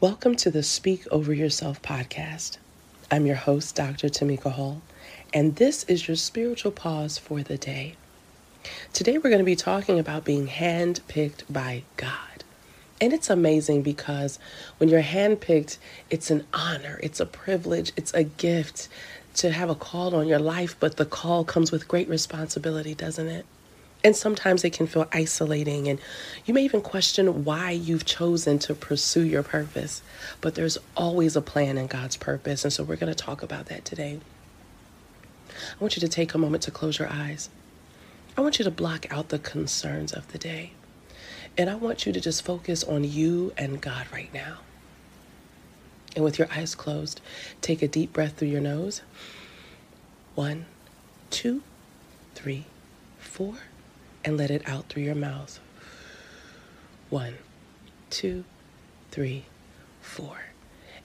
Welcome 0.00 0.36
to 0.36 0.50
the 0.50 0.62
Speak 0.62 1.06
Over 1.10 1.34
Yourself 1.34 1.82
podcast. 1.82 2.56
I'm 3.10 3.26
your 3.26 3.36
host, 3.36 3.76
Dr. 3.76 4.08
Tamika 4.08 4.50
Hall, 4.50 4.80
and 5.34 5.56
this 5.56 5.84
is 5.84 6.08
your 6.08 6.16
spiritual 6.16 6.72
pause 6.72 7.18
for 7.18 7.42
the 7.42 7.58
day. 7.58 7.96
Today, 8.94 9.18
we're 9.18 9.28
going 9.28 9.40
to 9.40 9.44
be 9.44 9.56
talking 9.56 9.98
about 9.98 10.24
being 10.24 10.48
handpicked 10.48 11.42
by 11.50 11.82
God. 11.98 12.44
And 12.98 13.12
it's 13.12 13.28
amazing 13.28 13.82
because 13.82 14.38
when 14.78 14.88
you're 14.88 15.02
handpicked, 15.02 15.76
it's 16.08 16.30
an 16.30 16.46
honor, 16.54 16.98
it's 17.02 17.20
a 17.20 17.26
privilege, 17.26 17.92
it's 17.94 18.14
a 18.14 18.24
gift 18.24 18.88
to 19.34 19.50
have 19.50 19.68
a 19.68 19.74
call 19.74 20.14
on 20.14 20.26
your 20.26 20.38
life, 20.38 20.76
but 20.80 20.96
the 20.96 21.04
call 21.04 21.44
comes 21.44 21.70
with 21.70 21.88
great 21.88 22.08
responsibility, 22.08 22.94
doesn't 22.94 23.28
it? 23.28 23.44
And 24.02 24.16
sometimes 24.16 24.64
it 24.64 24.72
can 24.72 24.86
feel 24.86 25.06
isolating, 25.12 25.86
and 25.86 25.98
you 26.46 26.54
may 26.54 26.64
even 26.64 26.80
question 26.80 27.44
why 27.44 27.70
you've 27.70 28.06
chosen 28.06 28.58
to 28.60 28.74
pursue 28.74 29.22
your 29.22 29.42
purpose. 29.42 30.02
But 30.40 30.54
there's 30.54 30.78
always 30.96 31.36
a 31.36 31.42
plan 31.42 31.76
in 31.76 31.86
God's 31.86 32.16
purpose, 32.16 32.64
and 32.64 32.72
so 32.72 32.82
we're 32.82 32.96
going 32.96 33.12
to 33.12 33.24
talk 33.24 33.42
about 33.42 33.66
that 33.66 33.84
today. 33.84 34.20
I 35.50 35.76
want 35.80 35.96
you 35.96 36.00
to 36.00 36.08
take 36.08 36.32
a 36.32 36.38
moment 36.38 36.62
to 36.62 36.70
close 36.70 36.98
your 36.98 37.12
eyes. 37.12 37.50
I 38.38 38.40
want 38.40 38.58
you 38.58 38.64
to 38.64 38.70
block 38.70 39.12
out 39.12 39.28
the 39.28 39.38
concerns 39.38 40.14
of 40.14 40.32
the 40.32 40.38
day, 40.38 40.72
and 41.58 41.68
I 41.68 41.74
want 41.74 42.06
you 42.06 42.12
to 42.14 42.20
just 42.20 42.42
focus 42.42 42.82
on 42.82 43.04
you 43.04 43.52
and 43.58 43.82
God 43.82 44.06
right 44.10 44.32
now. 44.32 44.58
And 46.16 46.24
with 46.24 46.38
your 46.38 46.48
eyes 46.50 46.74
closed, 46.74 47.20
take 47.60 47.82
a 47.82 47.88
deep 47.88 48.14
breath 48.14 48.38
through 48.38 48.48
your 48.48 48.62
nose. 48.62 49.02
One, 50.34 50.64
two, 51.28 51.62
three, 52.34 52.64
four 53.18 53.56
and 54.24 54.36
let 54.36 54.50
it 54.50 54.68
out 54.68 54.88
through 54.88 55.02
your 55.02 55.14
mouth. 55.14 55.58
One, 57.08 57.34
two, 58.10 58.44
three, 59.10 59.44
four. 60.00 60.36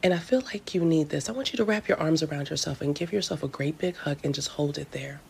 And 0.04 0.14
I 0.14 0.18
feel 0.20 0.42
like 0.42 0.76
you 0.76 0.86
need 0.86 1.10
this. 1.10 1.30
I 1.30 1.32
want 1.32 1.52
you 1.52 1.58
to 1.58 1.64
wrap 1.64 1.88
your 1.88 2.00
arms 2.00 2.22
around 2.22 2.50
yourself 2.50 2.81
and 2.81 2.94
give 2.94 3.12
yourself 3.12 3.42
a 3.42 3.48
great 3.48 3.78
big 3.78 3.95
hug 3.95 4.20
and 4.23 4.36
just 4.36 4.50
hold 4.50 4.78
it 4.78 4.92
there. 4.92 5.22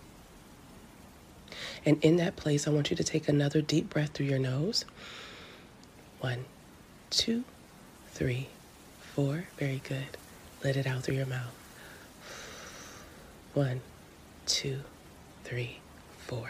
And 1.85 2.03
in 2.03 2.17
that 2.17 2.35
place, 2.35 2.67
I 2.67 2.71
want 2.71 2.89
you 2.89 2.97
to 2.97 3.03
take 3.03 3.29
another 3.29 3.61
deep 3.61 3.89
breath 3.89 4.09
through 4.09 4.25
your 4.25 4.39
nose. 4.39 4.83
One, 6.19 6.45
two, 7.09 7.43
three, 8.09 8.47
four. 8.99 9.45
Very 9.57 9.81
good. 9.87 10.17
Let 10.63 10.75
it 10.75 10.87
out 10.87 11.03
through 11.03 11.15
your 11.15 11.27
mouth. 11.27 11.53
One, 13.53 13.81
two, 14.45 14.81
three, 15.43 15.79
four. 16.17 16.49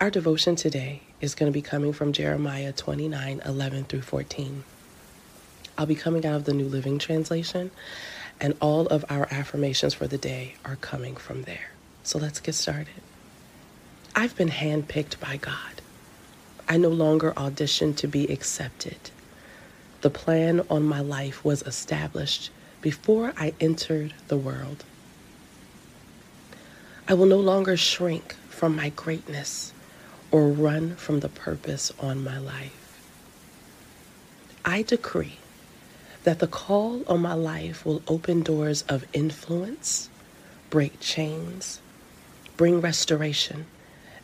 Our 0.00 0.10
devotion 0.10 0.54
today 0.54 1.02
is 1.20 1.34
going 1.34 1.50
to 1.50 1.54
be 1.54 1.60
coming 1.60 1.92
from 1.92 2.12
Jeremiah 2.12 2.72
29 2.72 3.42
11 3.44 3.84
through 3.86 4.02
14. 4.02 4.62
I'll 5.76 5.86
be 5.86 5.96
coming 5.96 6.24
out 6.24 6.36
of 6.36 6.44
the 6.44 6.54
New 6.54 6.68
Living 6.68 7.00
Translation, 7.00 7.72
and 8.40 8.54
all 8.60 8.86
of 8.86 9.04
our 9.08 9.26
affirmations 9.32 9.94
for 9.94 10.06
the 10.06 10.16
day 10.16 10.54
are 10.64 10.76
coming 10.76 11.16
from 11.16 11.42
there. 11.42 11.70
So 12.04 12.20
let's 12.20 12.38
get 12.38 12.54
started. 12.54 13.02
I've 14.14 14.36
been 14.36 14.50
handpicked 14.50 15.18
by 15.18 15.36
God. 15.36 15.82
I 16.68 16.76
no 16.76 16.90
longer 16.90 17.36
audition 17.36 17.92
to 17.94 18.06
be 18.06 18.28
accepted. 18.28 19.10
The 20.02 20.10
plan 20.10 20.64
on 20.70 20.84
my 20.84 21.00
life 21.00 21.44
was 21.44 21.62
established 21.62 22.50
before 22.80 23.32
I 23.36 23.52
entered 23.58 24.14
the 24.28 24.36
world. 24.36 24.84
I 27.08 27.14
will 27.14 27.26
no 27.26 27.40
longer 27.40 27.76
shrink 27.76 28.34
from 28.48 28.76
my 28.76 28.90
greatness 28.90 29.72
or 30.30 30.48
run 30.48 30.94
from 30.96 31.20
the 31.20 31.28
purpose 31.28 31.92
on 32.00 32.22
my 32.22 32.38
life. 32.38 33.00
I 34.64 34.82
decree 34.82 35.38
that 36.24 36.40
the 36.40 36.46
call 36.46 37.02
on 37.06 37.20
my 37.20 37.34
life 37.34 37.86
will 37.86 38.02
open 38.06 38.42
doors 38.42 38.82
of 38.88 39.06
influence, 39.12 40.10
break 40.68 41.00
chains, 41.00 41.80
bring 42.56 42.80
restoration, 42.80 43.66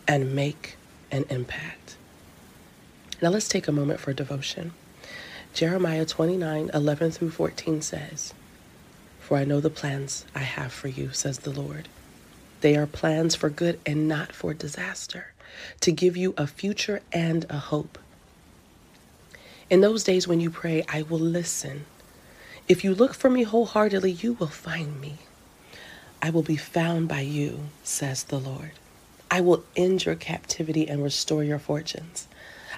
and 0.06 0.34
make 0.34 0.77
an 1.11 1.25
impact. 1.31 1.97
Now 3.23 3.31
let's 3.31 3.49
take 3.49 3.69
a 3.69 3.73
moment 3.73 4.01
for 4.01 4.12
devotion. 4.12 4.73
Jeremiah 5.55 6.05
29 6.05 6.71
11 6.75 7.12
through 7.12 7.31
14 7.31 7.81
says, 7.81 8.34
For 9.21 9.39
I 9.39 9.45
know 9.45 9.61
the 9.61 9.71
plans 9.71 10.27
I 10.34 10.41
have 10.41 10.73
for 10.73 10.89
you, 10.89 11.12
says 11.12 11.39
the 11.39 11.51
Lord. 11.51 11.89
They 12.61 12.77
are 12.77 12.87
plans 12.87 13.34
for 13.34 13.49
good 13.49 13.78
and 13.87 14.09
not 14.09 14.33
for 14.33 14.53
disaster 14.53 15.34
to 15.81 15.92
give 15.92 16.16
you 16.16 16.34
a 16.37 16.47
future 16.47 17.00
and 17.12 17.47
a 17.48 17.59
hope. 17.59 17.98
In 19.70 19.81
those 19.81 20.04
days 20.04 20.28
when 20.28 20.41
you 20.41 20.50
pray, 20.50 20.84
I 20.88 21.03
will 21.03 21.19
listen. 21.19 21.87
If 22.69 22.84
you 22.84 22.94
look 22.94 23.15
for 23.15 23.31
me 23.31 23.42
wholeheartedly, 23.42 24.12
you 24.12 24.34
will 24.34 24.47
find 24.47 25.00
me. 25.00 25.19
I 26.22 26.31
will 26.31 26.42
be 26.42 26.56
found 26.56 27.09
by 27.09 27.20
you, 27.20 27.60
says 27.82 28.25
the 28.25 28.38
Lord. 28.38 28.72
I 29.31 29.41
will 29.41 29.65
end 29.76 30.04
your 30.04 30.15
captivity 30.15 30.88
and 30.88 31.03
restore 31.03 31.42
your 31.44 31.59
fortunes. 31.59 32.28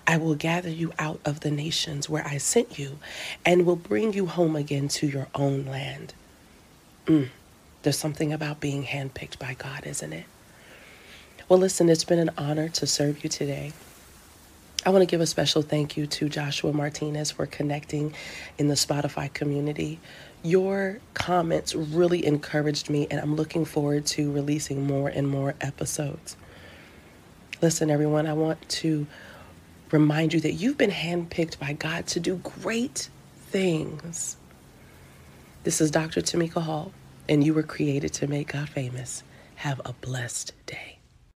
I 0.07 0.17
will 0.17 0.35
gather 0.35 0.71
you 0.71 0.93
out 0.99 1.21
of 1.25 1.41
the 1.41 1.51
nations 1.51 2.09
where 2.09 2.27
I 2.27 2.39
sent 2.39 2.79
you 2.79 2.99
and 3.45 3.67
will 3.67 3.77
bring 3.77 4.13
you 4.13 4.27
home 4.27 4.57
again 4.57 4.89
to 4.89 5.07
your 5.07 5.29
own 5.35 5.65
land. 5.65 6.15
Mm, 7.07 7.29
there's 7.83 7.99
something 7.99 8.33
about 8.33 8.61
being 8.61 8.85
handpicked 8.85 9.39
by 9.39 9.55
God, 9.55 9.87
isn't 9.87 10.13
it? 10.13 10.27
Well, 11.49 11.61
listen, 11.61 11.89
it's 11.89 12.03
been 12.03 12.19
an 12.19 12.33
honor 12.37 12.69
to 12.71 12.89
serve 12.89 13.23
you 13.23 13.31
today. 13.31 13.73
I 14.85 14.91
want 14.91 15.03
to 15.03 15.07
give 15.07 15.21
a 15.21 15.27
special 15.27 15.63
thank 15.63 15.97
you 15.97 16.09
to 16.09 16.29
Joshua 16.29 16.73
Martinez 16.73 17.31
for 17.31 17.47
connecting 17.47 18.15
in 18.59 18.67
the 18.67 18.75
Spotify 18.75 19.33
community. 19.33 20.01
Your 20.43 20.99
comments 21.15 21.73
really 21.73 22.27
encouraged 22.27 22.91
me, 22.91 23.07
and 23.13 23.21
I'm 23.21 23.37
looking 23.37 23.65
forward 23.65 24.07
to 24.07 24.33
releasing 24.33 24.89
more 24.89 25.09
and 25.09 25.29
more 25.29 25.55
episodes. 25.61 26.37
Listen, 27.63 27.93
everyone, 27.93 28.27
I 28.27 28.33
want 28.33 28.69
to 28.69 29.07
remind 29.93 30.35
you 30.35 30.41
that 30.41 30.55
you've 30.55 30.79
been 30.79 30.91
handpicked 30.91 31.61
by 31.61 31.75
God 31.75 32.09
to 32.09 32.19
do 32.19 32.41
great 32.61 33.09
things. 33.37 34.37
This 35.63 35.81
is 35.81 35.93
Dr. 35.93 36.23
Tamika 36.23 36.61
Hall, 36.61 36.91
and 37.29 37.45
you 37.45 37.55
were 37.55 37.63
created 37.63 38.13
to 38.15 38.27
make 38.27 38.53
God 38.53 38.69
famous. 38.69 39.23
Have 39.55 39.81
a 39.85 39.93
blessed 39.93 40.53
day. 40.67 40.96